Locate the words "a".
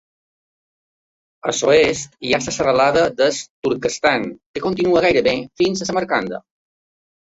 1.51-1.53, 5.89-5.95